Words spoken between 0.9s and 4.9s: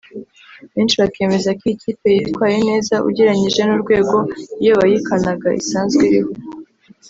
bakemeza ko iyi kipe yitwaye neza ugereranyije n’urwego iyo